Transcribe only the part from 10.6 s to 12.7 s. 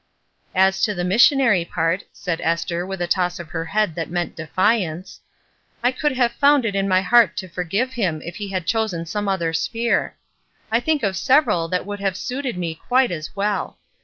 I think of several that would have suited